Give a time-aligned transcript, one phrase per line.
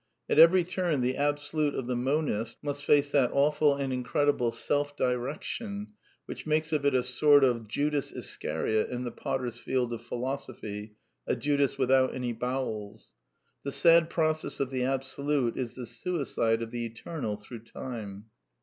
[0.27, 4.51] At every turn the Abso lute of the monist must face that awful and incredible"
[4.67, 5.89] self diremption/'
[6.25, 10.01] which makes of it a sort of Judas Is cariot in the potter's field of
[10.01, 10.95] Philosophy,
[11.27, 13.13] a Judas without j any bowels.
[13.61, 17.59] The sad process of the Absolute is the sui '^ cide of the eternal through
[17.65, 18.25] time.